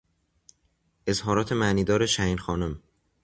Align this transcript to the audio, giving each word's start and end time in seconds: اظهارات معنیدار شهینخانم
اظهارات 1.07 1.51
معنیدار 1.53 2.05
شهینخانم 2.05 2.81